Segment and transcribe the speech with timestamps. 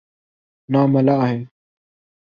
[0.69, 1.37] نہ ملاح ہے۔